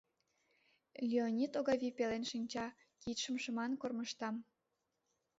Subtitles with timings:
[1.09, 2.67] Леонид Огавий пелен шинча,
[3.01, 4.29] кидшым шыман кормыжта.